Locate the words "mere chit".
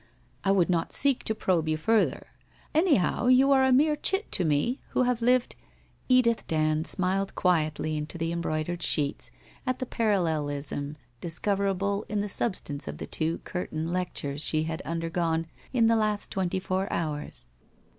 3.71-4.31